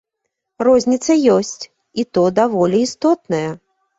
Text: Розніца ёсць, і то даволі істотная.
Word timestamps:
Розніца 0.67 1.17
ёсць, 1.35 1.63
і 2.03 2.07
то 2.19 2.23
даволі 2.39 2.81
істотная. 2.89 3.45